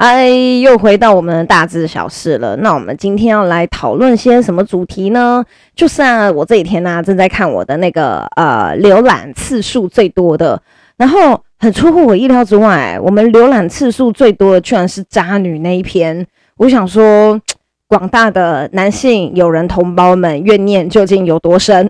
[0.00, 0.30] 哎，
[0.62, 2.56] 又回到我们的大知小事了。
[2.56, 5.44] 那我们今天要来讨论些什么主题呢？
[5.76, 10.58] 就是啊，我这几天呢、啊、正在看我的那个呃浏览次数最多的，
[10.96, 16.26] 然后很出乎我意料之外，我们浏览次数最多的居然是渣女那一篇。
[16.56, 17.38] 我想说，
[17.86, 21.86] 广大的男性友人同胞们怨念究竟有多深？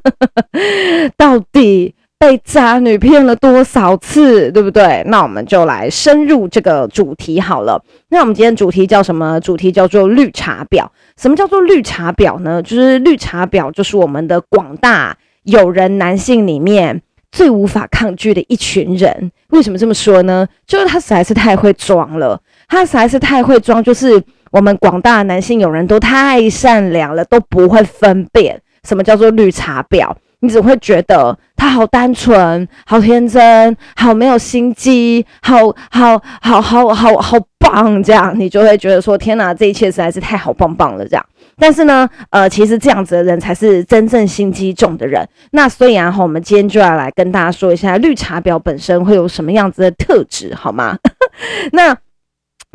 [1.18, 1.94] 到底？
[2.22, 5.02] 被渣女骗了多少次，对不对？
[5.08, 7.82] 那我们就来深入这个主题好了。
[8.10, 9.40] 那我们今天主题叫什么？
[9.40, 10.86] 主题叫做绿茶婊。
[11.20, 12.62] 什么叫做绿茶婊呢？
[12.62, 17.02] 就是绿茶婊，就是我们的广大友人男性里面
[17.32, 19.32] 最无法抗拒的一群人。
[19.48, 20.46] 为什么这么说呢？
[20.64, 30.14] 就是他实在是太会装了，他实在是太会装，就是我们广大男性友人都太善良了，都不会分辨什么叫做绿茶婊。
[30.42, 35.56] 你只会觉得他好单纯、好天真、好没有心机、好
[35.90, 41.06] 好好好好好棒，这样你就会觉得说：天哪，这一切实在是太好棒棒了。
[41.06, 41.24] 这样，
[41.56, 45.26] 但是呢，呃，其实这样子的人才是真正心机重的人。
[45.52, 50.96] 那所以啊，我们今天就要来跟大家说一下绿茶婊本身会有什么样子的特质，好吗？
[51.72, 51.96] 那。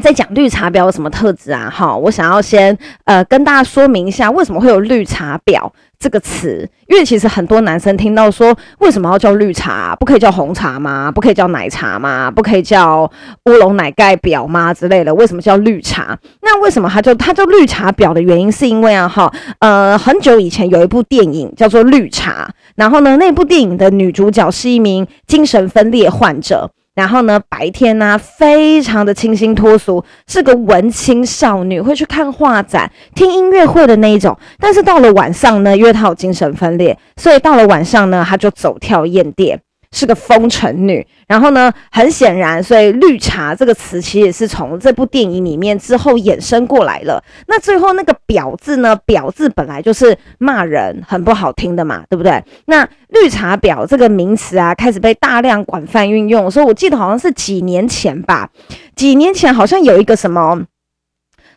[0.04, 1.70] 在讲绿茶婊有什么特质啊？
[1.74, 5.68] 哈，我想要先呃跟大家说明一下，为什么会有绿茶婊
[5.98, 6.70] 这个词？
[6.88, 9.96] 因为其实很多男生听到说，为什么要叫绿茶？
[10.00, 11.12] 不可以叫红茶吗？
[11.12, 12.30] 不可以叫奶茶吗？
[12.30, 13.12] 不可以叫
[13.46, 14.72] 乌龙奶盖婊吗？
[14.72, 15.14] 之类的？
[15.16, 16.16] 为什么叫绿茶？
[16.44, 26.70] 那为什么它就它叫绿茶婊的原因，是因为啊哈呃很久以前有一部电影叫做《绿茶》，然后呢那部电影的女主角是一名精神分裂患者。
[26.98, 34.36] 然后呢，白天呢、非常的清新脱俗，是个文青少女，会去看画展、听音乐会的那一种。
[34.58, 39.62] 但是到了晚上呢，因为她有精神分裂，所以到了晚上呢，她就走跳夜店。
[39.98, 47.24] 是个风尘女，然后呢，很显然，所以“绿茶”这个词其实也是从这部电影里面之后衍生过来了。
[47.48, 52.44] 那最后那个“婊”字呢？“婊”字本来就是骂人，很不好听的嘛，对不对？
[52.66, 56.52] 那“绿茶婊”这个名词啊，开始被大量广泛运用。
[56.52, 58.50] 所以我记得好像是几年前吧，
[58.96, 60.62] 几年前好像有一个什么。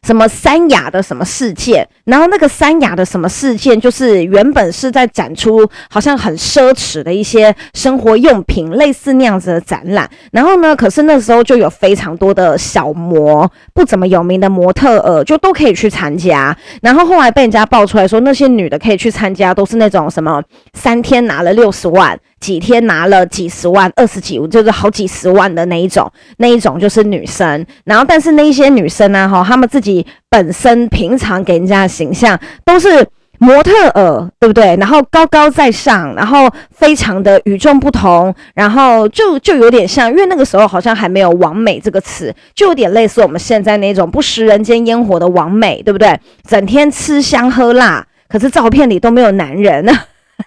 [0.06, 1.86] 什么三亚的什么事件？
[2.04, 10.08] 然后那个三亚的什么事件，就是原本是在展出好像很奢侈的一些生活用品，类似那样子的展览。
[10.32, 16.56] 然后呢，可是那时候就有非常多的小模，不怎么有名的模特儿，就都可以去参加。
[16.80, 22.18] 然后后来被人家爆出来说，那些女的可以去参加，都是那种什么三天拿了六十万。
[22.40, 27.64] 几天拿了几十万、二十几，就是好几十万的那一种，那一种就是女生。
[27.84, 33.06] 然后，但是那一些女生呢，哈，她们自己本身平常给人家的形象都是
[33.38, 34.76] 模特儿，对不对？
[34.76, 46.18] 然后高高在上，然后非常的与众不同，然后就就有点像，因为那个时候好像还没有“完美”这个词，就有点类似我们现在那种不食人间烟火的完美，对不对？
[46.46, 49.86] 整天吃香喝辣，可是照片里都没有男人。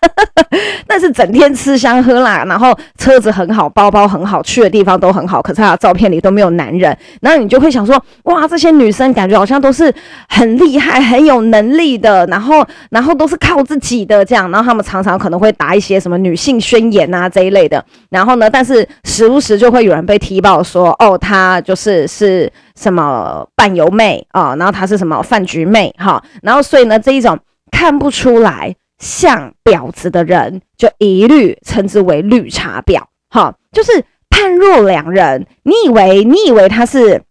[0.88, 9.94] 但是整天吃香喝辣，然后车子很好，包包很好，去的地方都很好，可是他的照片里都没有男人，然后你就会想说，哇，这些女生感觉好像都是
[10.30, 27.38] 很厉害、很有能力的，然后然后都是靠自己的这样，然后他们常常可能会打一些什么女性宣言啊这一类的，然后呢，但是时不时就会有人被踢爆说，哦，她就是是什么伴游妹啊、然后她是什么饭局妹哈、然后所以呢，这一种
[27.72, 28.76] 看不出来。
[29.04, 33.02] 像婊子的人，就一律称之为绿茶婊。
[33.30, 33.92] 哈，就是
[34.30, 35.46] 判若两人。
[35.64, 37.22] 你以为你以为他是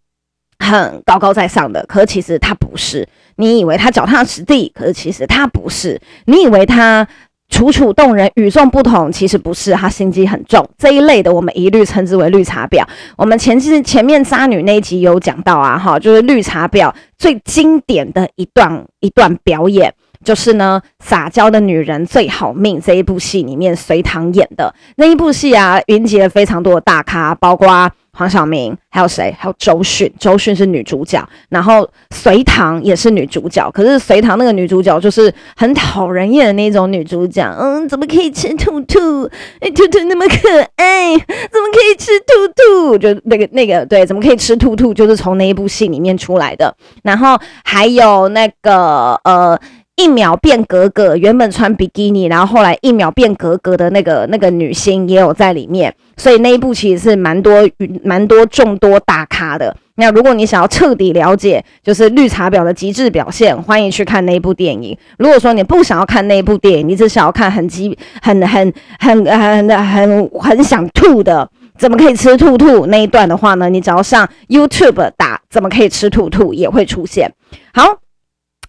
[0.59, 3.09] 很高高在上的，可是其实他不是。
[3.37, 5.99] 你以为他脚踏实地，可是其实他不是。
[6.27, 7.09] 你以为他
[7.49, 9.73] 楚楚动人、与众不同，其实不是。
[9.73, 10.69] 他心机很重。
[10.77, 12.85] 这一类的，我们一律称之为绿茶婊。
[13.17, 19.95] 我们前期前面渣女那一集有讲到啊，哈，就是绿茶婊最经典的一段一段表演。
[20.25, 29.35] 就是呢，撒娇的女人最好命这一部戏里面，隋唐演的那一部戏啊，云集了非常多的大咖，包括黄晓明，还有谁？
[29.39, 33.71] 还有周迅，周迅是女主角，然后隋唐也是女主角。
[33.71, 39.25] 可是隋唐那个女主角就是很讨人厌的那种女主角，嗯，怎么可以吃兔兔？
[39.61, 42.99] 哎，兔兔那么可爱，怎么可以吃兔兔？
[42.99, 44.93] 就那个那个对，怎么可以吃兔兔？
[44.93, 46.75] 就是从那一部戏里面出来的。
[47.03, 49.59] 然后还有那个呃。
[49.97, 57.69] 一秒变格格，原本穿比基尼，然后后来一秒变格格的那个那个女星也有在里面，所以那一部其实是蛮多
[58.03, 59.77] 蛮多众多大咖的。
[59.97, 64.97] 那如果你想要彻底了解，就是绿茶婊的极致表现，欢迎去看那一部电影。
[65.19, 71.47] 如果说你不想要看那一部电影，你只想要看很极很很很很很很很想吐的，
[71.77, 73.69] 怎么可以吃兔兔那一段的话呢？
[73.69, 77.31] 你只要上 YouTube 打“怎么可以吃兔兔”也会出现。
[77.75, 78.02] 好。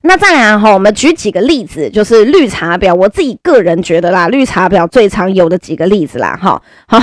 [0.06, 2.94] 那再来哈，我们举几个例子，就是绿茶婊。
[2.94, 7.02] 我自己个人觉得啦，绿茶婊最常有的几个例子啦，哈，好，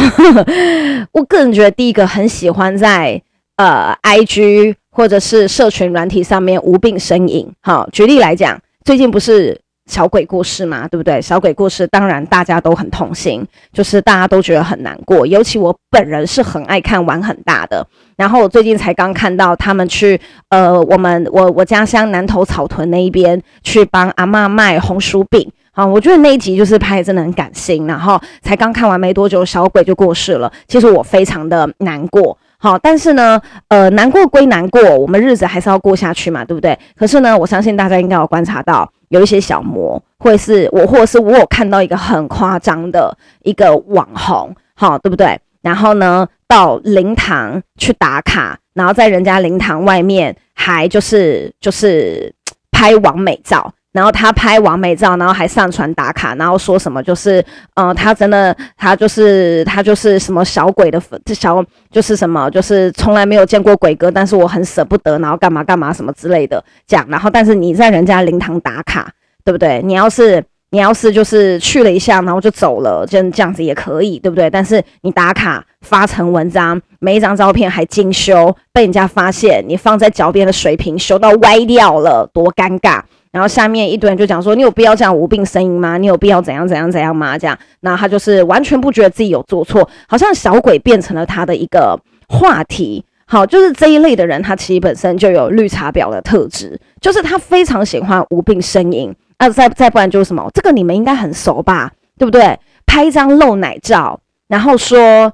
[1.13, 3.21] 我个人觉得第一个很喜欢在
[3.57, 7.51] 呃 IG 或者是社群软体上面无病呻吟。
[7.63, 9.61] 好，举例来讲，最近不是。
[9.91, 11.21] 小鬼过世嘛，对不对？
[11.21, 15.27] 小鬼过世，当然大家都很痛心，就是大家都觉得很难过。
[15.27, 17.85] 尤其我本人是很爱看玩很大的，
[18.17, 27.87] 然后我最近才刚看到他们去呃，我们我我家乡南投草屯那一边去帮阿嬷卖红薯饼啊，我觉得那一集就是拍的真的很感性。
[27.89, 32.39] 然后才刚看完没多久，小鬼就过世了，其实我非常的难过。
[32.63, 36.79] 好，但是呢，呃，难过归难过，我们日子还是要过下去嘛，对不对？
[36.95, 45.39] 可是呢，我相信大家应该有观察到，有一些小模，或者是我，或者是我有看到一个很夸张的一个网红，好，对不对？
[45.63, 52.35] 然后呢，到灵堂去打卡，然后在人家灵堂外面还就是就是
[52.71, 53.73] 拍完美照。
[53.93, 57.45] 然后他拍完美照，然后还上传打卡，然后说什么就是，
[57.75, 67.05] 呃，他真的，他就是他就是什么小鬼的粉，这小就是什么，就是从来没有见过鬼哥，但是我很舍不得，然后干嘛干嘛什么之类的讲。
[67.09, 69.11] 然后，但是你在人家灵堂打卡，
[69.45, 69.83] 对不对？
[69.83, 70.41] 你要是
[70.71, 74.49] 你要是就是去了一下，然后就走了，就这样子也可以，对不对？
[74.49, 83.03] 但是你打卡发成文章，每一张照片还精修，被人家发现你放在脚边的水瓶修到歪掉了，多尴尬。
[83.33, 85.97] 然后下面一堆人就讲说：“你有必要这样无病呻吟吗？
[85.99, 91.99] 你有必要怎样怎样怎样吗？”这样，那他就是完全不觉得自己有做错，好像小鬼变成了他的一个
[92.29, 93.05] 话题。
[93.27, 99.15] 好，就是这一类的人，他其实本身就有绿茶婊的特质，就是他非常喜欢无病呻吟。
[99.37, 101.93] 啊，再再不然就是什么，这个你们应该很熟吧？
[102.19, 102.59] 对不对？
[102.85, 104.19] 拍一张露奶照，
[104.49, 105.33] 然后说：“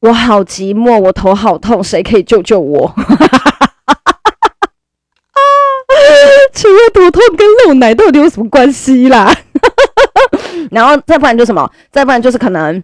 [0.00, 2.94] 我好寂寞，我头好痛，谁可以救救我？”
[6.52, 9.34] 除了头痛跟漏奶到底有什么关系啦？
[10.70, 12.82] 然后再不然就什么，再不然就是可能，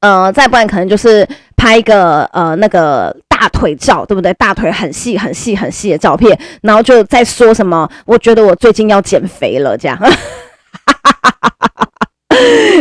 [0.00, 1.26] 呃，再不然可能就是
[1.56, 4.32] 拍一个呃那个大腿照，对不对？
[4.34, 9.98] 大腿很细很细很细的照片，然后就在说什么，我觉得我最近要减肥了这样。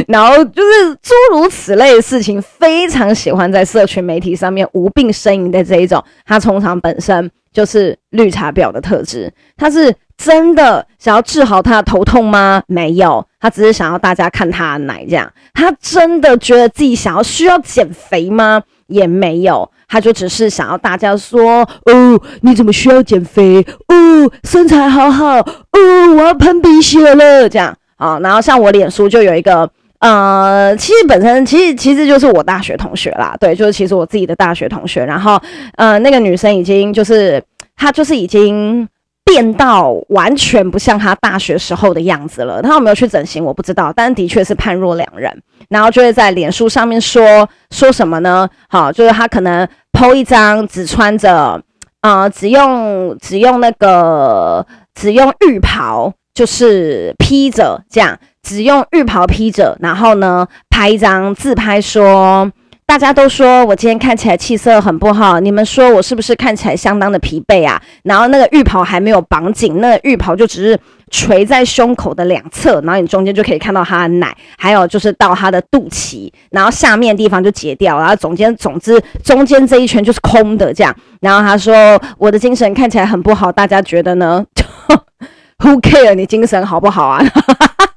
[0.07, 9.93] 然后就是诸如此类的事情，非常喜欢在社群媒体上面无病呻吟的这一种，他通常本身就是绿茶婊的特质，他是。
[10.17, 12.61] 真的想要治好他的头痛吗？
[12.67, 15.31] 没有，他只是想要大家看他的奶这样。
[15.53, 18.61] 他真的觉得自己想要需要减肥吗？
[18.87, 23.63] 也没有，他就只是想要大家说：“哦，你怎么需要减肥？
[23.89, 28.17] 哦，身材好好，哦，我要喷鼻血了。”这样啊。
[28.19, 29.69] 然后像我脸书就有一个，
[29.99, 35.05] 呃，其实本身其实其实就是我大学同学啦，对，就是其实我自己的大学同学。
[35.05, 35.39] 然后，
[35.75, 37.43] 呃，那个女生已经就是
[37.75, 38.87] 她就是已经。
[39.27, 42.61] 变到完全不像他大学时候的样子了。
[42.61, 45.31] 他有没有去整形，我不知道，但的确是判若两人。
[45.69, 48.47] 然后就会在脸书上面说说什么呢？
[48.69, 51.61] 好，就是他可能 po 一张只穿着，
[52.01, 54.65] 呃，只用只用那个
[54.95, 62.49] 只用浴袍，就是披着这样，只用浴袍披着，然后呢拍一张自拍说。
[62.87, 67.79] 大家都说我今天看起来气色很不好，你们说我是不是看起来相当的疲惫啊？
[68.03, 70.79] 然后那个浴袍还没有绑紧，那个浴袍就只是
[71.11, 80.95] 垂在胸口的两侧，然后你中间就可以看到他的奶，还有就是到他的肚脐，然后下面地方就截掉，然后中间总之中间这一圈就是空的这样。
[81.19, 84.45] 然后他说我的精神看起来很不好，大家觉得呢？
[85.59, 87.21] Who care 你精神好不好啊？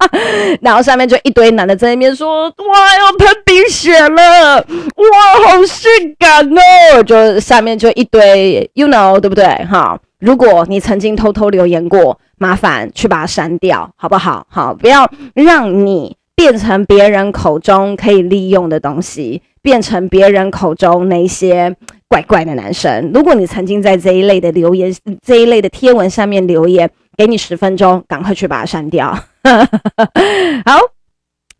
[0.62, 4.56] 然后下面就一堆男的在那边说：“哇，要喷鼻血了！
[4.56, 9.44] 哇，好性感哦！”就下面就一堆，you know，对不对？
[9.70, 14.46] 哈，如果你曾经偷偷留言过，麻烦去把它删掉，好不好？
[14.48, 21.76] 好，不要让你变成别人口中可以利用的东西，变成别人口中那些
[22.08, 23.10] 怪怪的男生。
[23.12, 26.88] 如果你曾经在这一类的留言、这一类的贴文下面留言，
[27.18, 29.16] 给你十分钟，赶快去把它删掉。
[30.64, 30.78] 好，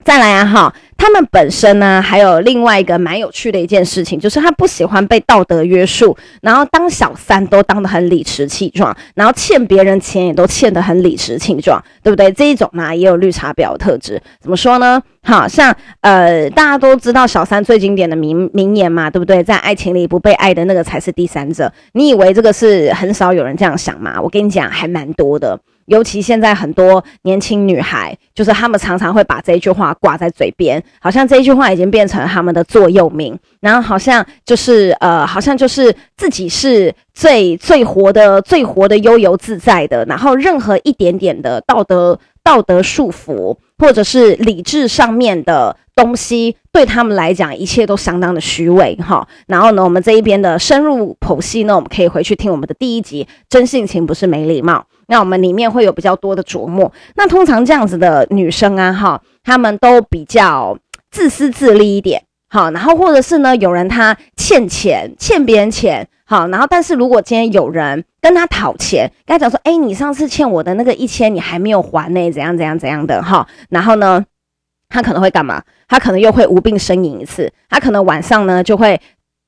[0.04, 0.44] 再来啊！
[0.44, 12.30] 哈，他们本身呢，还有另外一个蛮有趣的一件事情，就是他不喜欢被道德约束，然后当小三都当得很理直气壮，然后欠别人钱也都欠得很理直气壮，对不对？
[12.32, 14.20] 这一种呢，也有绿茶婊特质。
[14.40, 15.02] 怎么说呢？
[15.22, 19.42] 好像呃，大家都知道小三最经典的名名言嘛，对不对？
[19.42, 21.70] 在爱情里不被爱的那个才是第三者。
[21.92, 24.20] 你以为这个是很少有人这样想吗？
[24.20, 25.58] 我跟你讲，还蛮多的。
[25.90, 49.26] 尤其现在很多年轻女孩，就是她们常常会把这一句话挂在嘴边，好像这一句话已经变成他们的座右铭，然后好像就是呃，好像就是自己是最最活的、最活的悠游自在的，然后任何一点点的道德道德束缚，或者是理智上面的东西，对他们来讲，一切都相当的虚伪哈。
[49.48, 54.86] 然后呢，我们这一边的深入剖析呢，我们可以回去听我们的第一集《真性情不是没礼貌》。
[55.10, 56.90] 那我们里面会有比较多的琢磨。
[57.16, 60.78] 那通常这样子的女生啊，哈，她们都比较
[61.10, 74.24] 自私自利一点，好，然后或者是呢，有人他欠钱，欠别人钱，好，然后但是如果今天有人跟他讨钱，跟他讲说，哎，你上次欠我的那个一千，你还没有还呢，怎样怎样怎样的，哈，然后呢，
[74.88, 75.60] 他可能会干嘛？
[75.88, 79.00] 他可能又会无病呻吟一次，他可能晚上呢就会。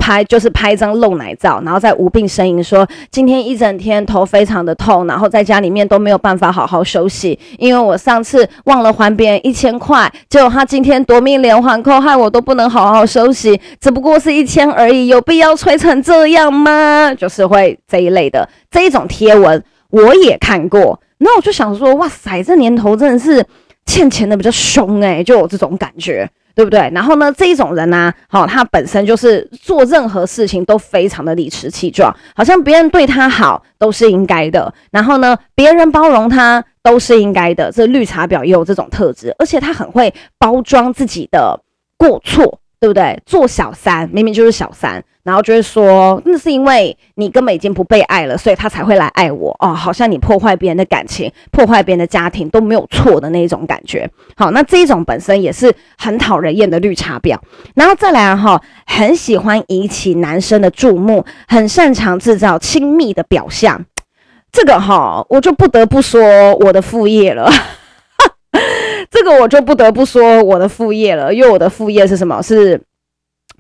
[0.03, 17.15] 拍就是拍一张露奶照，然后再无病呻吟说今天一整天头非常的痛，然后在家里面都没有办法好好休息，因为我上次忘了还别人一千块，结果他今天夺命连环扣，害我都不能好好休息，只不过是一千而已，有必要吹成这样吗？
[17.15, 23.47] 就是会这一类的这一种贴文，我也看过，那我就想说，哇塞，这年头真的是
[23.87, 26.29] 欠钱的比较凶诶、就有这种感觉。
[26.55, 26.91] 对不对？
[26.95, 37.71] 然后呢，这一种人呢、好、哦，他本身就是做任何事情都非常的理直气壮，好像别人对他好都是应该的，然后呢，别人包容他都是应该的。
[37.73, 41.61] 这绿茶婊也有这种特质，而且他很会包装自己的
[41.97, 42.61] 过错。
[42.83, 43.17] 对不对？
[43.25, 49.73] 做小三明明就是小三，然后就会说那是因为你根本已经不被爱了，所以他才会来爱我哦。
[49.73, 54.11] 好像你破坏别人的感情，破坏别人的家庭都没有错的那一种感觉。
[54.37, 57.39] 好，那这一种本身也是很讨人厌的绿茶婊。
[57.77, 63.85] 然后再来哈、很喜欢引起男生的注目，很擅长制造亲密的表象。
[64.51, 66.21] 这个哈、我就不得不说
[66.57, 67.49] 我的副业了。
[69.13, 72.43] 这个我就不得不说我的副业了，因为我的副业是什么？
[72.43, 72.81] 是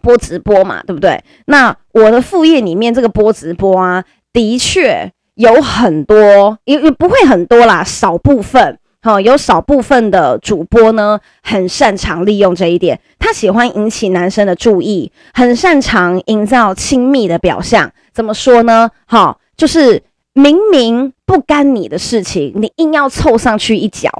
[0.00, 1.22] 播直播嘛，对不对？
[1.44, 17.92] 那我的副业里面这个播直播啊，的确有很多，也也不会很多啦，少部分哈，有少部分的主播呢，很擅长利用这一点，他喜欢引起男生的注意，很擅长营造亲密的表象。
[18.12, 18.90] 怎么说呢？
[19.06, 24.10] 哈，就是明明不干你的事情，你硬要凑上去一脚。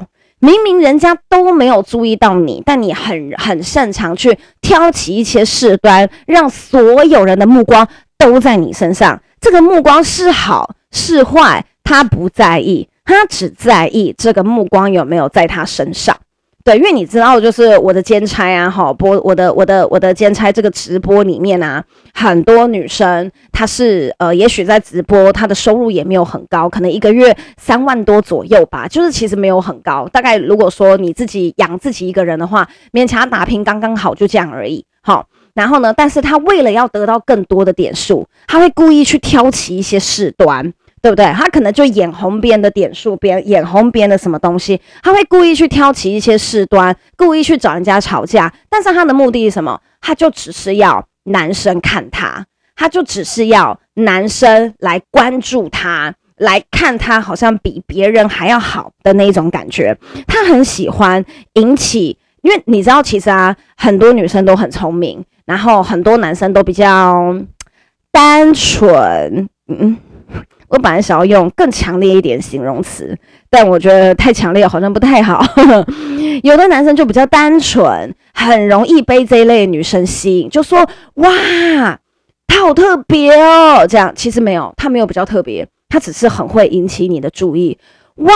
[0.45, 7.87] 明明人家都没有注意到你，但你很很擅长去挑起一些事端，让所有人的目光
[8.19, 9.23] 都在你身上。
[9.41, 16.17] 这个目光是好是坏，他不在意，他只在意这个目光有没有在他身上。
[16.65, 21.83] 对，因为你知道，就是我的兼差啊，哈，播我的我的我的兼差这个直播里面啊，
[22.15, 40.73] 很多女生她是呃，也许在直播，她的收入也没有很高，可能一个月三万多左右吧，就是其实没有很高，大概如果说你自己养自己一个人的话，勉强打拼刚刚好，就这样而已，好，然后呢，但是她为了要得到更多的点数，她会故意去挑起一些事端。
[41.03, 41.27] 对不对？
[41.33, 48.53] 他可能就眼红别人的点数，别人眼红别人的什么东西，他会故意去挑起一些事端，故意去找人家吵架。
[48.71, 49.81] 但是他的目的是什么？
[50.01, 59.99] 他就只是要男生看他，他就只是要男生来关注他，来看他好像比别人还要好的那一种感觉。
[60.29, 67.37] 他很喜欢引起，因为你知道，其实啊，很多女生都很聪明，然后很多男生都比较
[68.13, 69.99] 单纯，嗯。
[70.73, 73.15] 我本来想要用更强烈一点形容词，
[73.51, 75.45] 但我觉得太强烈好像不太好。
[76.43, 81.31] 有的男生就比较单纯，很容易被这一类女生吸引，就说：“哇，
[82.47, 87.77] 他好特别哦。”这样其实没有，他没有比较特别，他只是很会引起你的注意。
[88.15, 88.33] 哇，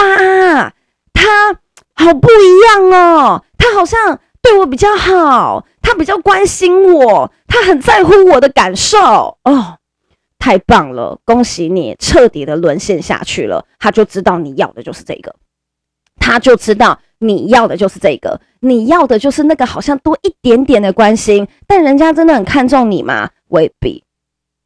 [1.11, 1.53] 他
[1.95, 8.99] 好不一样哦，他好像对我比较好，他比较关心我，他很在乎我的感受
[9.43, 9.77] 哦。
[10.39, 13.65] 太棒了，恭喜你彻底的沦陷下去了。
[13.79, 15.35] 他就知道你要的就是这个，
[16.19, 23.29] 他就知道你要的就是这个，你要的就是那个好像多一点点的关心，但人家真的很看重你吗？
[23.47, 24.03] 未必，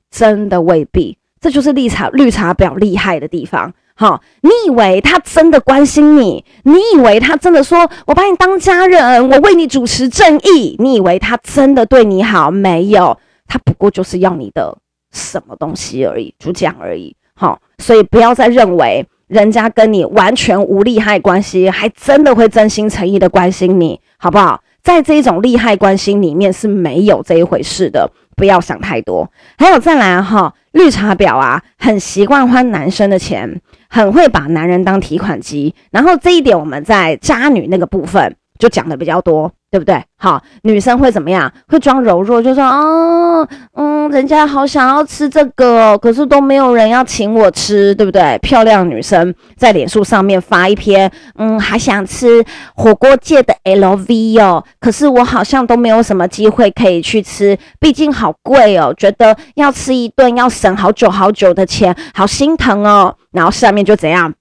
[0.09, 1.17] 真的未必。
[1.39, 3.73] 这就是绿茶绿茶婊厉害的地方。
[3.95, 6.43] 好，你以为他真的关心你？
[6.63, 10.75] 你以为他真的说“我把你当家人，我为你主持正义”？
[10.79, 12.49] 你以为他真的对你好？
[12.49, 14.77] 没有，他不过就是要你的
[15.11, 17.15] 什么东西而已，就这样而已。
[17.33, 24.61] 好，所以不要再认为人家跟你完全无利害关系，还真的会真心诚意的关心你，好不好？
[24.81, 28.11] 在这一种利害关系里面是没有这一回事的。
[28.35, 39.51] 不要想太多，还有再来哈，绿茶婊啊，很习惯花男生的钱，很会把男人当提款机，然后这一点我们在渣女那个部分就讲的比较多。
[39.71, 40.03] 对不对？
[40.17, 41.49] 好，女生会怎么样？
[41.69, 48.37] 会装柔弱，就说哦，嗯，人家好想要吃这个，可是都没有人要请我吃，对不对？
[48.39, 52.43] 漂亮女生在脸书上面发一篇，嗯，还想吃
[52.75, 63.15] 火锅界的 LV 哦，可是我好像都没有什么机会可以去吃，毕竟好贵哦，觉得要吃一顿要省好久好久的钱，好心疼哦。
[63.31, 64.33] 然后下面就怎样？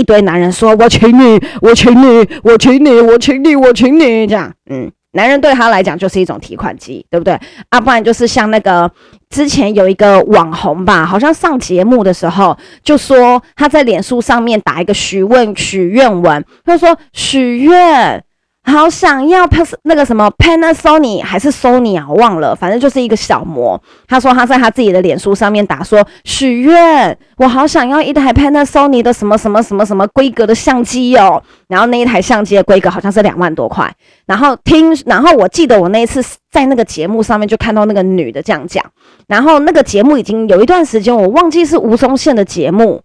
[0.00, 7.38] 一堆男人说：“我请你，我请你，我请你，我请你，我请你。”这样，嗯，男人对他来讲就是一种提款机，对不对？
[7.68, 8.90] 啊，不然就是像那个
[9.28, 18.24] 之前有一个网红吧，好像上节目的时候就说他在脸书上面打一个许问许愿文，他说许愿。
[18.62, 22.06] 好想要 Pas 那个什么 Panasonic 还是 Sony 啊？
[22.08, 23.80] 我忘了，反正就是一个小模。
[24.06, 31.42] 他说他在他自己的脸书上面打说许愿，我好想要一台 Panasonic 的什么什么什么什么规格的相机哦。
[31.68, 33.90] 然后那一台相机的规格好像是两万多块。
[34.26, 38.84] 然后听，然后我记得我那一次在那个节目上面就看到那个女的这样讲。
[39.26, 43.00] 然后那个节目已经有一段时间，我忘记是吴宗宪的节目，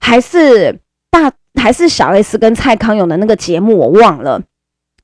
[0.00, 0.80] 还是
[1.10, 1.30] 大
[1.60, 4.40] 还是小 S 跟蔡康永的那个节目，我忘了。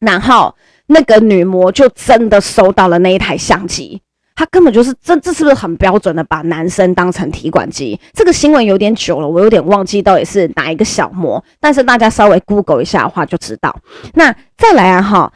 [0.00, 0.54] 然后
[0.86, 4.00] 那个女模就真的收到了那一台相机，
[4.34, 8.00] 她根本就是这这是不是很标准的把男生当成提款机？
[8.14, 13.78] 这个新闻有点久了，我有点忘记到底是哪一个小模，但是大家稍微 Google 一下的话就知道。
[14.14, 15.32] 那再来啊哈，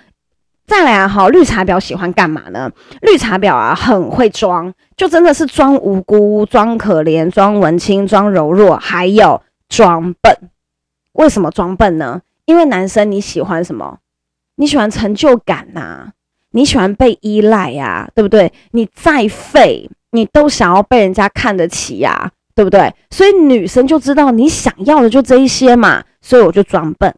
[0.66, 2.70] 再来啊哈，绿茶婊喜欢干嘛呢？
[3.02, 10.34] 绿茶婊啊很会装，就真的是装无辜、装可怜、装文青、装柔弱，还有装笨。
[11.12, 12.22] 为什么装笨呢？
[12.46, 13.98] 因为男生你喜欢什么？
[14.56, 16.08] 你喜欢成就感呐、啊，
[16.52, 18.52] 你喜欢被依赖呀、啊，对不对？
[18.72, 22.94] 你再废，你都想要被人家看得起呀、啊，对不对？
[23.10, 27.12] 所以女生就知道你想要的就这一些嘛，所以我就装笨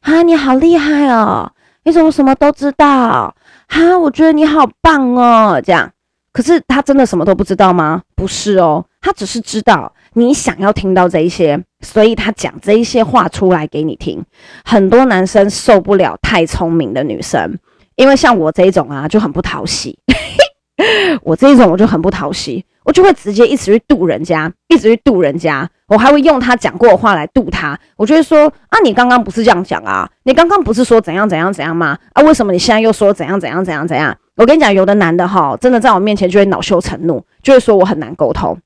[0.00, 0.22] 啊！
[0.22, 1.52] 你好厉害哦，
[1.84, 3.34] 你怎么什么都知道？
[3.68, 5.90] 哈，我觉得你好棒哦，这样。
[6.32, 8.02] 可是他真的什么都不知道吗？
[8.14, 14.22] 不是哦，他只是知道你想要听到这一些，所以他讲这一些话出来给你听。
[14.64, 17.58] 很多男生受不了太聪明的女生，
[17.96, 19.98] 因为像我这一种啊就很不讨喜。
[21.22, 25.68] 我这一种我就很不讨喜，我就会直接一直去度人家，一直去度人家。
[25.86, 27.78] 我还会用他讲过的话来度他。
[27.96, 30.08] 我就会说啊，你刚刚不是这样讲啊？
[30.22, 31.98] 你刚刚不是说怎样怎样怎样吗？
[32.14, 34.16] 啊，为什么你现在又说怎样怎样怎样怎样？
[34.36, 38.58] 我跟你讲，有的男的哈，真的在我面前就会恼羞成怒，就会说我很难沟通。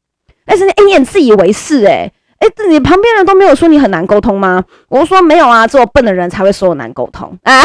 [0.45, 4.63] 但是你一脸自以为是、欸，哎哎，你旁边人都没有说你很难沟通吗？
[4.89, 7.63] 我说没有啊，只有笨的人才会说我难沟通啊。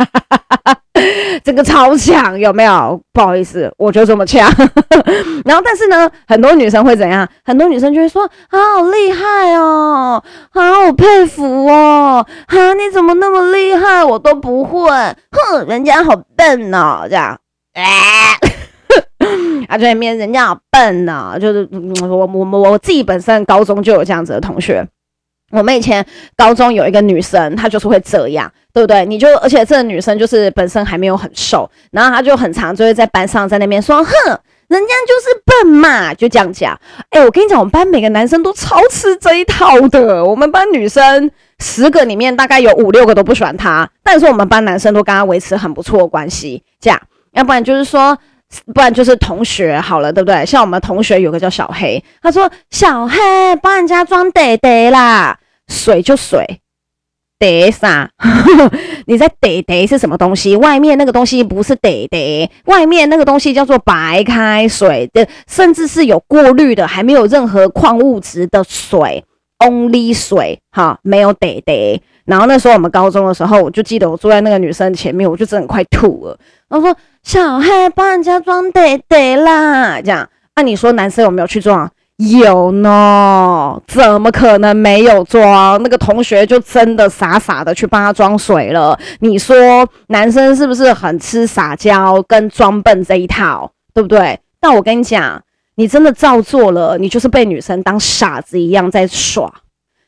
[1.44, 3.00] 这个超强有没有？
[3.12, 4.50] 不好意思，我就这么强。
[5.44, 7.26] 然后，但是呢，很多女生会怎样？
[7.44, 14.04] 很多女生就会说：“啊，好厉害哦，啊，好佩服哦，啊，你怎么那么厉害？
[14.04, 14.90] 我都不会。
[14.90, 17.38] 哼，人家好笨哦，这样。
[17.74, 17.82] 啊，
[19.78, 21.68] 对面人家好笨哦，就是
[22.02, 24.86] 我我我我自己本身高中就有这样子的同学。”
[25.52, 26.06] 我们以前
[26.36, 29.04] 高中有一个女生，她就是会这样，对不对？
[29.04, 34.12] 你就而且这个女生就是本身还没有很瘦，然后她就很常就会在班上在那边说：“哼，
[34.68, 36.78] 人家就是笨嘛。”就这样讲。
[37.08, 40.24] 哎，我跟你讲，我们班每个男生都超吃这一套的。
[40.24, 41.28] 我们班女生
[41.58, 46.62] 十个里面大概有五六个都不喜欢她，但是我们班男生都跟她维持很不错的关系。
[46.78, 47.00] 这样，
[47.32, 48.16] 要不然就是说，
[48.72, 50.44] 不然就是同学好了，对不对？
[50.44, 53.16] 像我们同学有个叫小黑，他说：“小黑
[53.62, 56.60] 帮人家装得得啦。”水就水，
[57.38, 58.10] 得啥？
[59.06, 60.56] 你在得得是什么东西？
[60.56, 69.24] 外面那个东西不是得得，外面那个东西叫做白开水的，甚至是有过滤的，还没有任何矿物质的水
[69.60, 72.02] ，only 水哈，没有得得。
[72.30, 76.38] 然后那时候我们高中的时候，我就记得我坐在那个女生前面，我就真的快吐了。
[76.68, 81.90] 然后说：“小黑帮人家装得得啦。”这样，那你说男生有没有去装？
[82.18, 85.82] 有呢，怎么可能没有装？
[85.82, 88.98] 那个同学就真的傻傻的去帮他装水了。
[89.20, 94.38] 你说男生是不是很吃撒娇跟装笨这一套，对不对？
[94.60, 95.42] 但我跟你讲，
[95.76, 99.50] 你真的照做了，你就是被女生当傻子一样在耍。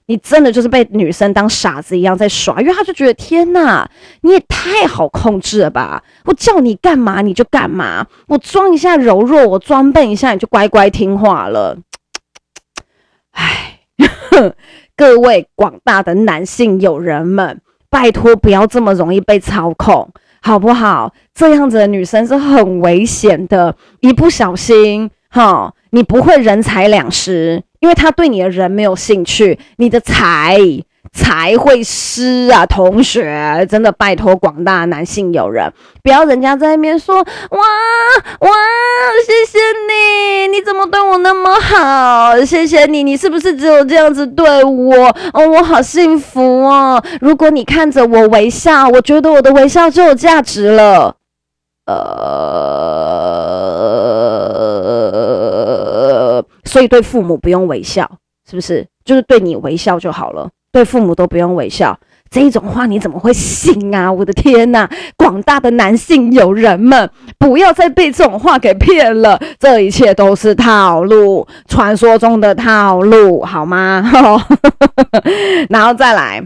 [0.06, 3.88] 你真的就是被女生当傻子一样在耍，因为他就觉得天哪，
[4.22, 6.02] 你也太好控制了吧！
[6.24, 11.78] 我叫你干嘛你就干嘛，我装一下柔弱，我装笨一下你就乖乖听话了。
[13.30, 13.80] 唉，
[14.96, 20.10] 各位广大的男性友人们，拜托不要这么容易被操控，
[20.42, 21.14] 好不好？
[21.32, 27.62] 这样子的女生是很危险的，一不小心，哈，你不会人财两失。
[27.82, 30.56] 因为他对你的人没有兴趣，你的财
[31.12, 32.64] 才会失啊！
[32.64, 37.24] 同学，真的拜托广大男性友人，不要人家在那边说哇
[38.38, 38.48] 哇，
[39.26, 42.40] 谢谢你，你怎么对我那么好？
[42.44, 45.08] 谢谢你，你是不是只有这样子对我？
[45.32, 47.02] 哦，我好幸福哦！
[47.20, 51.16] 如果你看着我微笑，我觉得我的微笑就有价值了。
[51.84, 51.94] 呃，
[56.72, 58.10] 所以对父母不用微笑，
[58.48, 58.86] 是不是？
[59.04, 62.00] 就是对你微笑就好了，对父母都不用微笑。
[62.30, 64.10] 这一种话你怎么会信啊？
[64.10, 64.88] 我的天哪！
[65.18, 74.02] 广大的男性友人们，不要再被这种话给骗了，这一切都是套路，传说中的套路，好吗？
[75.68, 76.42] 然后再来。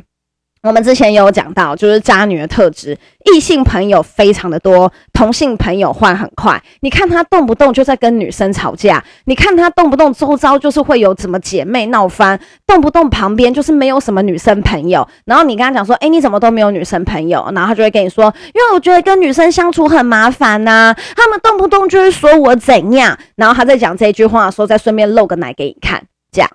[0.66, 6.60] 我们之前有讲到，就是渣女的特质，异性朋友非常的多，同性朋友换很快。
[6.80, 15.06] 你看她动不动就在跟女生吵架，你看她动不动周遭就是会有什么姐妹闹翻，动不动旁边就是没有什么女生朋友。
[15.24, 17.48] 然后你跟她讲说，哎，你怎么都没有女生朋友？
[17.54, 23.16] 然后她就会跟你说，因为我觉得跟女生相处很麻烦呐，她们动不动就会说我怎样。
[23.36, 26.02] 然后她在讲这句话的时候，再顺便露个奶给你看，
[26.32, 26.50] 这样。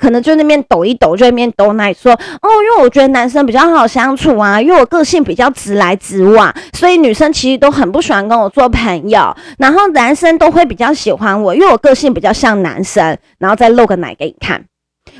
[0.00, 14.64] 可能就那边抖一抖，就那边抖奶说哦，因为我觉得男生比较好相处啊，因为我个性比较直来直往，所以女生其实都很不喜欢跟我做朋友，然后男生都会比较喜欢我，因为我个性比较像男生，然后再露个奶给你看。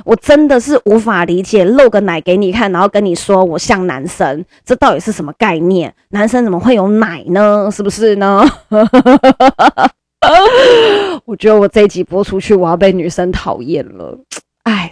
[0.04, 5.94] 我真的是无法理解，露个奶给你看，然后跟你说我像男生，这到底是什么概念？
[6.08, 7.70] 男生怎么会有奶呢？
[7.70, 8.44] 是不是呢？
[11.26, 14.18] 我觉得我这一集播出去，我要被女生讨厌了。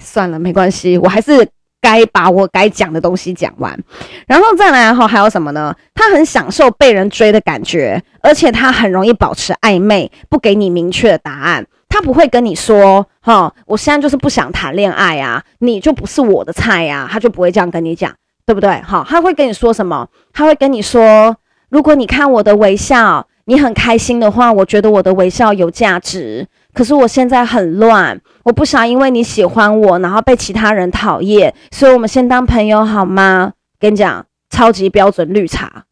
[0.02, 1.48] 算了，没关系，我还是
[1.80, 3.78] 该把我该讲的东西讲完，
[4.26, 5.74] 然后再来哈，还有什么呢？
[5.94, 11.66] 他很享受被人追的感觉，而且他很容易保持暧昧，不给你明确的答案。
[11.88, 18.10] 他不会跟你说，哈，我现在就是不想谈恋爱啊，你就不是我的菜呀，他就不会这样跟你讲，
[18.46, 18.80] 对不对？
[18.80, 20.08] 哈，他会跟你说什么？
[20.32, 21.36] 他会跟你说，
[21.68, 26.46] 如果你看我的微笑，你很开心的话，我觉得我的微笑有价值。
[26.72, 33.52] 可是我现在很乱，我不想因为你喜欢我，然后被其他人讨厌，所以我们先当朋友好吗？
[33.78, 35.84] 跟你讲，超级标准绿茶，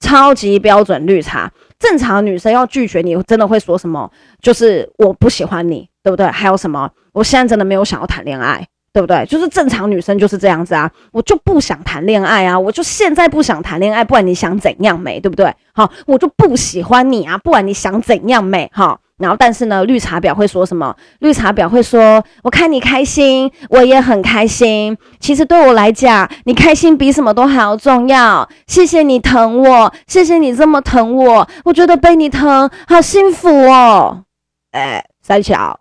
[0.00, 1.52] 超级标准绿茶。
[1.78, 4.10] 正常女生要拒绝你，真的会说什么？
[4.40, 6.26] 就是我不喜欢你，对不对？
[6.28, 6.88] 还有什么？
[7.12, 9.24] 我现在真的没有想要谈恋爱，对不对？
[9.26, 15.54] 就是正常女生就是这样子啊，我就不想谈恋爱啊，我就现在不想谈恋爱，不管你想怎样美，对不对？
[15.72, 18.98] 好，我就不喜欢你啊，不管你想怎样美，哈。
[19.18, 20.96] 然后，但是呢，绿茶婊会说什么？
[21.20, 24.98] 绿茶婊会说：“我看你开心，我也很开心。
[25.20, 28.48] 其实对我来讲，你开心比什么都还要重要。
[28.66, 34.24] 谢谢你疼我，谢谢你这么疼我，我觉得被你疼好幸福哦。”
[34.72, 35.78] 哎，三小。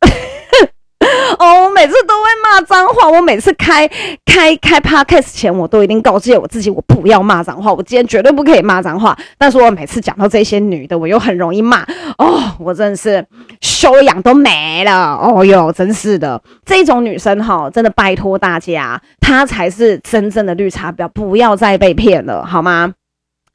[1.39, 3.09] 哦，我每次都会骂脏话。
[3.09, 3.87] 我每次开
[4.25, 7.73] 开开 podcast 前，我都一定告诫我自己，我不要骂脏话。
[7.73, 9.17] 我今天绝对不可以骂脏话。
[9.37, 11.83] 但是我每次讲到这些女的，我又很容易骂。
[12.17, 13.25] 哦，我真的是
[13.61, 15.15] 修养都没了。
[15.15, 22.93] 哦哟，真是的，这种女生哈，真的拜托大家，她才是真正的绿茶婊，不要再被骗了，好吗？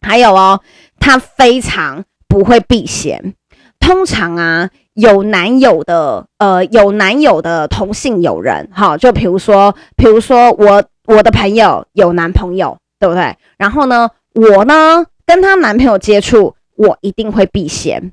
[0.00, 0.60] 还有哦，
[1.00, 3.34] 她非常不会避嫌。
[3.78, 13.36] 通常啊，有男友的，呃，有男友的同性友人，哈，就比如说，比如说我我的朋友有男朋友，对不对？
[13.58, 18.12] 然后呢，我呢跟她男朋友接触，我一定会避嫌。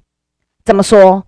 [0.65, 1.23] 怎么说？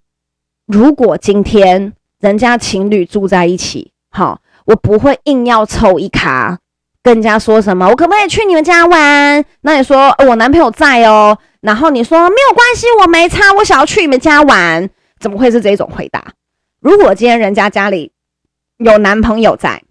[0.68, 6.60] 如果今天人家情侣住在一起，哈，我不会硬要凑一卡，
[7.02, 9.46] 跟人家说什么，我可不可以去你们家玩？
[9.62, 11.38] 那你说，我男朋友在哦。
[11.62, 14.88] 然后你说没有关系，我没差，我想要去你们家玩，
[15.20, 16.34] 怎么会是这种回答？
[16.80, 18.12] 如果今天人家家里
[18.78, 19.82] 有男朋友在，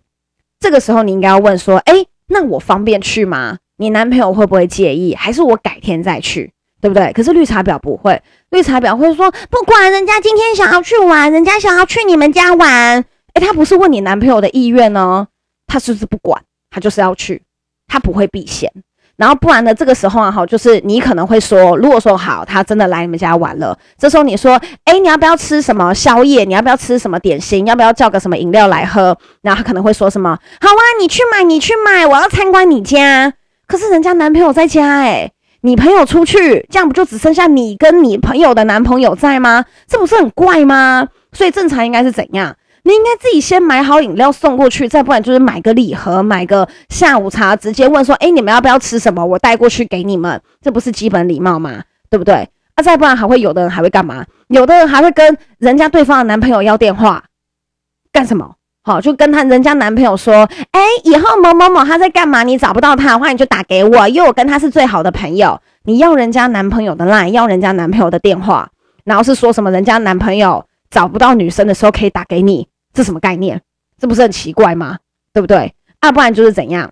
[0.61, 3.59] 这个时候你应该要问说：哎，那我方便去吗？
[3.77, 5.15] 你男朋友会不会介意？
[5.15, 7.13] 还是我改天再去，对不对？
[7.13, 15.27] 可是绿茶婊不会，绿茶婊会说：不管人家今天想要去玩，人家想要去你们家玩，哎，他不是问你男朋友的意愿呢，
[15.67, 16.45] 他是不是不管？
[16.71, 17.43] 他就是要去，
[17.87, 18.73] 他不会避嫌。
[19.17, 26.45] 然后不然呢，这个时候啊，哈，就是你可能会说，如果说好，他真的来你们家玩了，这时候你说，哎，你要不要吃什么宵夜？
[26.45, 27.65] 你要不要吃什么点心？
[27.67, 29.17] 要不要叫个什么饮料来喝？
[29.43, 33.33] 然后他可能会说什么，好啊，你去买，你去买，我要参观你家。
[33.67, 39.65] 可是人家男朋友在家，哎，你朋友出去，这样不就只剩下你跟你朋友的男朋友在吗？
[39.87, 41.07] 这不是很怪吗？
[41.33, 42.55] 所以正常应该是怎样？
[42.87, 49.25] 你应该自己先买好饮料送过去，再不然就是买个礼盒，买个下午茶，直接问说：“哎，你们要不要吃什么？
[49.25, 51.83] 我带过去给你们。”这不是基本礼貌吗？
[52.11, 52.47] 对不对？
[52.75, 54.25] 啊，再不然还会有的人还会干嘛？
[54.49, 57.25] 有的人还会跟人家对方的男朋友要电话，
[58.13, 58.55] 干什么？
[58.83, 62.43] 好，就跟他人家男朋友说：“哎，以后某某某他在干嘛？
[62.43, 65.59] 你找不到他的话，你就打给我，因为我跟他是最好的朋友。
[65.85, 68.69] 你要人家男朋友的烂要人家男朋友的电话，
[69.05, 69.71] 然后是说什么？
[69.71, 73.61] 人家男朋友找不到女生的时候可以打给你。”这什么概念？
[73.99, 74.99] 这不是很奇怪吗？
[75.35, 75.75] 对不对？
[76.01, 76.91] 啊，不然就是怎样？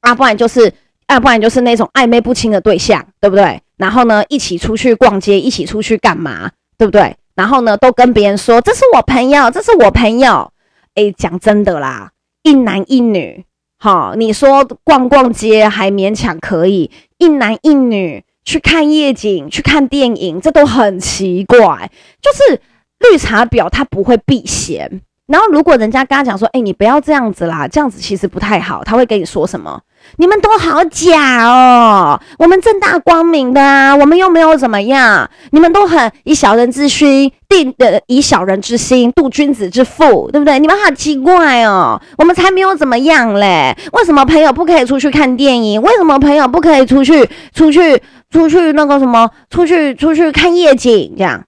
[0.00, 0.72] 啊，不然就是
[1.06, 3.62] 啊，不然就是那种暧昧不清的对象，对不对？
[3.76, 6.50] 然后呢，一起出去逛街，一起出去干嘛？
[6.76, 7.16] 对不对？
[7.34, 10.52] 然后呢，都跟别人说这是我朋友，这是我朋友。
[10.94, 12.10] 哎，讲真的啦，
[12.42, 13.44] 一男一女，
[13.78, 21.90] 好，你说逛逛街还勉强可以，一男一女去看夜景，去看电影，这都很奇怪。
[22.20, 22.60] 就是
[22.98, 25.00] 绿茶婊，他不会避嫌。
[25.28, 29.78] 然后，如果人家跟他讲说：“哎，你不要这样子啦，这样子其实不太好。”他会跟你说什么？
[30.16, 32.18] 你们都好假哦！
[32.38, 35.28] 我们正大光明的啊，我们又没有怎么样。
[35.50, 40.58] 你们都很以小人之心定的，以小人之心度君子之腹，对不对？
[40.58, 42.00] 你们好奇怪哦！
[42.16, 43.76] 我们才没有怎么样嘞！
[43.92, 45.82] 为什么朋友不可以出去看电影？
[45.82, 49.28] 为什么朋友不可以出去出去出去那个什么？
[49.50, 51.14] 出去出去看夜景？
[51.18, 51.44] 这样。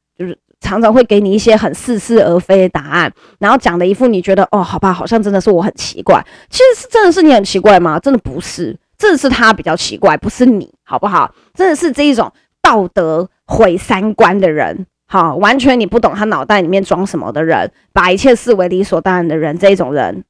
[0.60, 6.24] 常常会给你一些很似是而非的答案，然后讲的一副你觉得哦，好吧，好像真的是我很奇怪。
[6.48, 7.98] 其实是真的是你很奇怪吗？
[7.98, 11.34] 真的不是，真的是他比较奇怪，不是你，好不好？
[11.54, 20.24] 真的是这一种道德毁三观的人，好，完全你不懂他脑袋里面装什么的人，把一切视为理所当然的人，这种人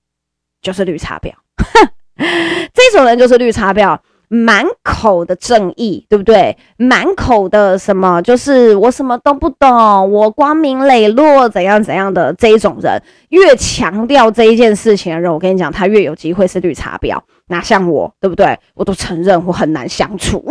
[0.63, 1.33] 就是绿茶婊，
[2.73, 3.99] 这种人就是绿茶婊。
[4.33, 6.57] 满口的正义，对不对？
[6.77, 17.19] 满口的什么，就是我什么都不懂，我光明磊落，怎样怎样的这一种人，越强调这一件事情的人，我跟你讲，他越有机会是绿茶婊。
[17.49, 18.57] 哪像我，对不对？
[18.75, 20.45] 我都承认我很难相处，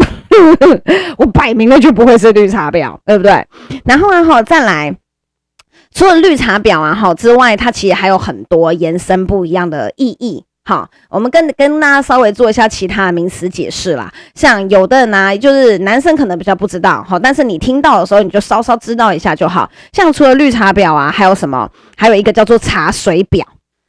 [1.18, 3.48] 我摆明了就不会是绿茶婊，对不对？
[3.86, 4.94] 然后啊，好，再来，
[5.94, 10.44] 除了绿茶婊啊，好之外，它其实还有很多延伸不一样的意义。
[10.70, 14.14] 好，我们跟跟大家稍微做一下其他的名词解释啦。
[14.36, 19.68] 像有的人呢，就是男生可能比较不知道，好，但是你听到的时候，你就稍稍知道一下就好。
[19.92, 21.68] 像除了绿茶婊啊，还有什么？
[21.98, 23.44] 还有一个叫做茶水婊。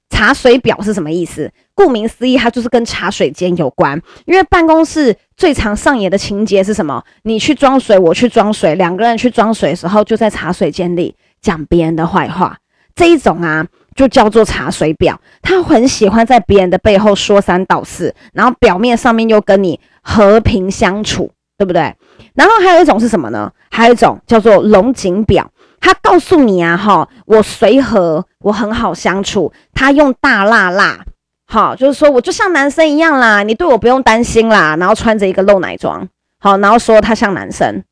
[0.09, 1.53] 茶水婊是什么意思？
[1.75, 4.01] 顾名思义，它就是跟茶水间有关。
[4.25, 7.05] 因为办公室最常上演的情节是什么？
[7.25, 12.57] 你去装水，我去装水，两个人去装水的时候，就在茶水间里讲别人的坏话。
[12.95, 13.66] 这一种啊。
[14.00, 21.94] 就叫做茶水婊，他很喜欢在别人的背后说三道四，然后表面上面又跟你和平相处，对不对？
[22.32, 23.52] 然后还有一种是什么呢？
[23.70, 31.04] 还有一种叫做龙井表，他告诉你啊，哈，我随和，我很好相处，他用大辣辣，
[31.46, 36.08] 好，就是说我就像男生一样啦，你对我不用担心啦，然后穿着一个露奶装，
[36.38, 37.84] 好，然后说他像男生，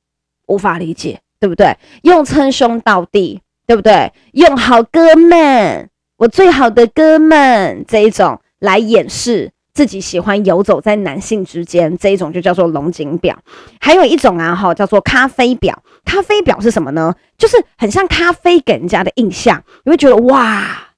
[0.47, 1.77] 无法理解，对不对？
[2.01, 4.11] 用称兄道弟，对不对？
[4.33, 5.91] 用好哥们。
[6.19, 13.39] 我最好的哥们这一种来掩饰自己喜欢游走在男性之间，这一种就叫做龙井表。
[13.81, 15.81] 还有一种啊，哈，叫做咖啡表。
[16.05, 17.15] 咖啡表是什么呢？
[17.37, 20.89] 就是很像咖啡给人家的印象，你会觉得哇，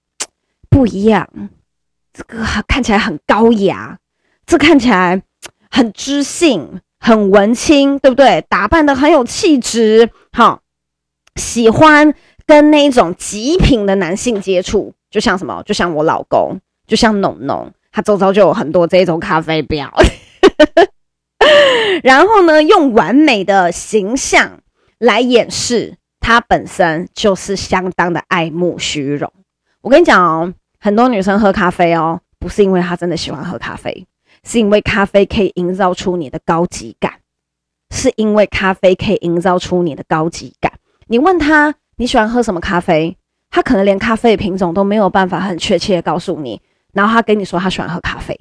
[0.70, 1.28] 不一样，
[2.14, 3.98] 这个看起来很高雅，
[4.46, 5.22] 这看起来
[5.70, 8.42] 很知性，很文青，对不对？
[8.48, 10.62] 打扮得很有气质，好，
[11.36, 12.14] 喜欢
[12.46, 14.94] 跟那种极品的男性接触。
[15.10, 15.62] 就像什么？
[15.64, 19.90] 就像我老公，就像农农，他周遭就有很多这种咖啡婊。
[22.02, 24.60] 然后呢，用完美的形象
[24.98, 29.32] 来掩饰他本身就是相当的爱慕虚荣。
[29.80, 34.06] 我跟你讲哦，很多女生喝咖啡哦，不是因为她真的喜欢喝咖啡，
[34.44, 37.14] 是因为咖啡可以营造出你的高级感，
[37.90, 40.72] 是因为咖啡可以营造出你的高级感。
[41.08, 43.16] 你问他你喜欢喝什么咖啡？
[43.50, 46.60] 他可能连咖啡的品种都没有办法很确切的告诉你，
[46.92, 48.38] 然后他跟你说他喜欢喝咖啡，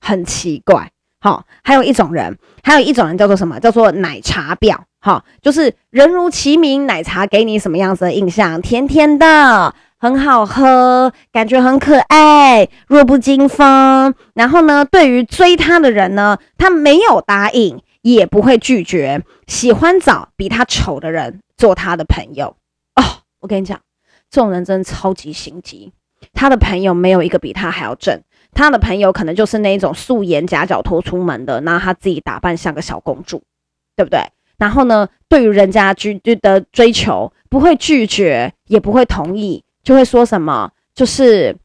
[0.00, 0.90] 很奇怪。
[1.22, 3.60] 好，还有一种人，还有一种人叫做什么？
[3.60, 4.76] 叫做奶茶婊。
[5.02, 8.60] 好，就是人如其名，奶茶给你什么样子的印象？
[8.62, 14.14] 甜甜的、很好喝，感觉很可爱，弱不禁风。
[14.34, 22.56] 然后呢，对于追他的人呢，他没有答应，也不会拒绝，喜欢找比他丑的人做他的朋友。
[22.94, 23.04] 哦，
[23.40, 23.78] 我跟你讲，
[24.30, 25.92] 这种人真的超级心机。
[26.32, 28.20] 他的朋友没有一个比他还要正，
[28.52, 33.42] 他的朋友可能就是那一种素颜夹脚拖出门的，然后他自己打扮像个小公主，
[33.96, 34.20] 对不对？
[34.58, 39.64] 然后呢，对于人家追的追求，不会拒绝，也不会同意。
[39.82, 41.56] 就会说什么，就是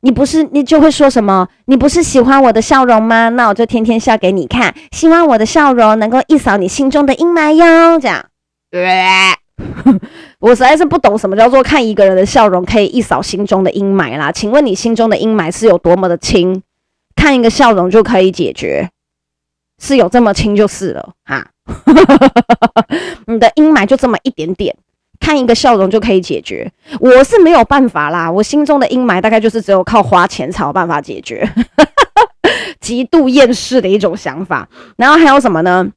[0.00, 3.30] 你不是你就会说什么，你不是喜欢我的笑容吗？
[3.30, 7.98] 那我就天天笑给你看，希望我的笑容能够一扫你心中的阴霾哟。
[7.98, 8.28] 这样，
[10.40, 14.30] 我实在是不懂什么叫做看一个人的笑容可以一扫心中的阴霾啦。
[14.32, 16.62] 请问你心中的阴霾是有多么的轻？
[17.14, 18.90] 看一个笑容就可以解决，
[19.80, 21.48] 是有这么轻就是了哈。
[23.26, 24.76] 你的阴霾就这么一点点。
[25.20, 28.28] 看一个笑容就可以解决，我是没有办法啦。
[28.28, 31.48] 我心中的阴霾大概就是只有靠花钱才有办法解决，
[32.80, 34.68] 极度厌世的一种想法。
[34.96, 35.88] 然后还有什么呢？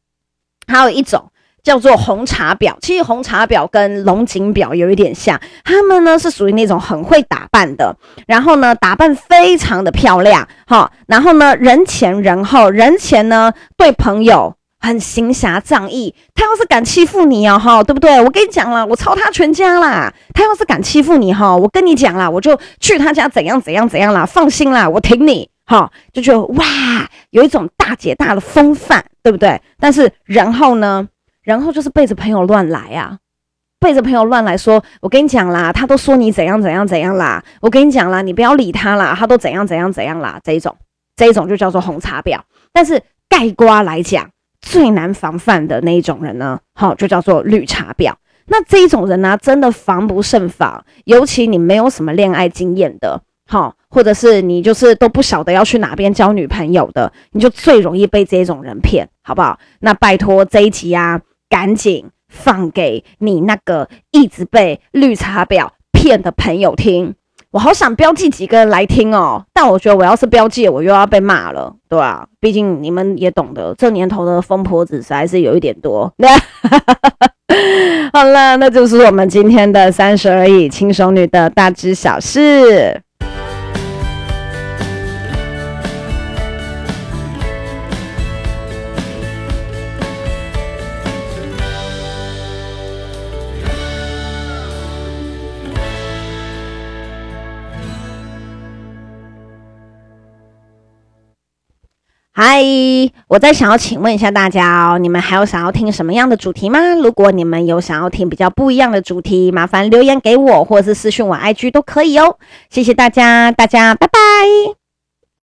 [0.67, 1.32] 还有一种
[1.65, 2.73] 叫做红茶婊。
[2.82, 7.93] 其实红茶婊跟龙井婊有一点像，他们呢是属于那种很会打扮的，
[8.25, 14.56] 然后呢打扮非常的漂亮，哈，然后呢人前人后，人前呢对朋友。
[14.78, 18.21] 很行侠仗义，他要是敢欺负你哦，哈，对不对？
[18.21, 20.13] 我跟你讲了，我抄他全家啦。
[20.32, 24.28] 他要是敢欺负你哈，我跟你讲啦，我就去他家怎样怎样怎样啦。
[24.28, 26.65] 放心啦，我挺你，哈，就觉得哇，
[27.32, 29.60] 有一种大姐大的风范，对不对？
[29.80, 31.08] 但是然后呢，
[31.46, 33.18] 然后就是背着朋友乱来啊，
[33.80, 37.42] 背着朋友乱来说，我跟你讲啦，他都说你怎样怎样怎样啦。
[37.62, 40.40] 我跟你讲啦，你不要理他啦，他都怎样怎样怎样啦。
[40.44, 40.76] 这一种，
[41.16, 42.40] 这一种就叫做红茶婊。
[42.74, 44.30] 但是盖瓜来讲。
[44.62, 48.12] 最难防范的那一种人呢，好，就叫做绿茶婊。
[48.48, 50.84] 那这一种人呢，真的防不胜防。
[51.04, 59.60] 尤其你没有什么恋爱经验的，好，或者是你就是都不晓得要去哪边交女朋友的，你就最容易被这种人骗，好不好？
[59.82, 67.16] 那拜托这一集啊，赶紧放给你那个一直被绿茶婊骗的朋友听。
[67.52, 76.14] 我好想标记几个人来听哦，但我觉得我要是标记，我又要被骂了，对啊，毕竟你们也懂得，这年头的疯婆子实在是有一点多。
[76.18, 76.28] 那
[78.12, 83.02] 好了，那就是我们今天的三十而已，轻熟女的大知小事。
[102.38, 102.62] 嗨，
[103.30, 106.93] 我在想要请问一下大家哦，你们还有想要听什么样的主题吗？
[107.02, 112.36] 如果你们有想要听比较不一样的主题，麻烦留言给我，或者是私信我 IG 都可以哦。
[112.69, 114.85] 谢谢大家，大家拜拜。